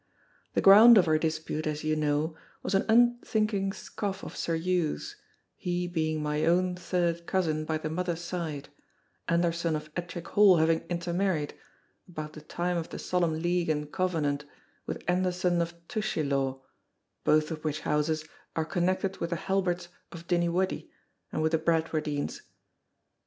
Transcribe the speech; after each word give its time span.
The 0.55 0.61
ground 0.61 0.97
of 0.97 1.07
our 1.07 1.19
dispute, 1.19 1.67
as 1.67 1.83
ye 1.83 1.93
know, 1.93 2.35
was 2.63 2.73
an 2.73 2.85
unthinking 2.89 3.71
scoff 3.71 4.23
of 4.23 4.35
Sir 4.35 4.55
Hew's, 4.55 5.15
he 5.55 5.85
being 5.87 6.23
my 6.23 6.43
own 6.43 6.75
third 6.75 7.27
cousin 7.27 7.65
by 7.65 7.77
the 7.77 7.87
mother's 7.91 8.21
side, 8.21 8.69
Anderson 9.29 9.75
of 9.75 9.91
Ettrick 9.95 10.29
Hall 10.29 10.57
having 10.57 10.79
intermarried, 10.89 11.53
about 12.09 12.33
the 12.33 12.41
time 12.41 12.77
of 12.77 12.89
the 12.89 12.97
Solemn 12.97 13.43
League 13.43 13.69
and 13.69 13.91
Covenant, 13.91 14.43
with 14.87 15.03
Anderson 15.07 15.61
of 15.61 15.75
Tushielaw, 15.87 16.59
both 17.23 17.51
of 17.51 17.63
which 17.63 17.81
houses 17.81 18.25
are 18.55 18.65
connected 18.65 19.17
with 19.19 19.29
the 19.29 19.35
Halberts 19.35 19.89
of 20.11 20.25
Dinniewuddie 20.25 20.89
and 21.31 21.43
with 21.43 21.51
the 21.51 21.59
Bradwardines. 21.59 22.41